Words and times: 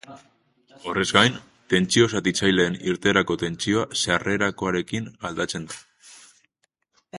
Horrez 0.91 1.03
gain, 1.17 1.35
tentsio-zatitzaileen 1.73 2.79
irteerako 2.93 3.37
tentsioa 3.43 3.85
sarrerakoarekin 4.05 5.13
aldatzen 5.31 5.71
da. 5.75 5.81